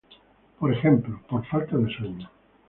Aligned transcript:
Por 0.57 0.73
ejemplo: 0.73 1.21
por 1.29 1.45
falta 1.45 1.77
de 1.77 1.93
sueño. 1.95 2.27